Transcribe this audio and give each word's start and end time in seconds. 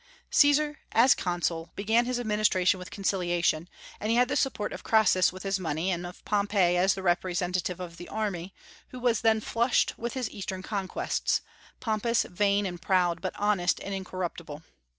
Caesar, 0.31 0.79
as 0.93 1.13
Consul, 1.13 1.69
began 1.75 2.05
his 2.05 2.19
administration 2.19 2.79
with 2.79 2.89
conciliation; 2.89 3.69
and 3.99 4.09
he 4.09 4.15
had 4.15 4.29
the 4.29 4.35
support 4.35 4.73
of 4.73 4.83
Crassus 4.83 5.31
with 5.31 5.43
his 5.43 5.59
money, 5.59 5.91
and 5.91 6.07
of 6.07 6.25
Pompey 6.25 6.75
as 6.75 6.95
the 6.95 7.03
representative 7.03 7.79
of 7.79 7.97
the 7.97 8.09
army, 8.09 8.51
who 8.87 8.99
was 8.99 9.21
then 9.21 9.39
flushed 9.39 9.99
with 9.99 10.15
his 10.15 10.27
Eastern 10.31 10.63
conquests, 10.63 11.41
pompous, 11.79 12.23
vain, 12.23 12.65
and 12.65 12.81
proud, 12.81 13.21
but 13.21 13.35
honest 13.37 13.79
and 13.79 13.93
incorruptible. 13.93 14.63